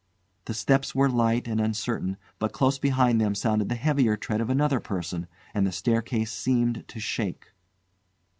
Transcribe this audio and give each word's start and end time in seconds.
The 0.45 0.55
steps 0.55 0.95
were 0.95 1.11
light 1.11 1.47
and 1.47 1.61
uncertain; 1.61 2.17
but 2.39 2.51
close 2.53 2.79
behind 2.79 3.21
them 3.21 3.35
sounded 3.35 3.69
the 3.69 3.75
heavier 3.75 4.17
tread 4.17 4.41
of 4.41 4.49
another 4.49 4.79
person, 4.79 5.27
and 5.53 5.67
the 5.67 5.71
staircase 5.71 6.31
seemed 6.31 6.85
to 6.87 6.99
shake. 6.99 7.49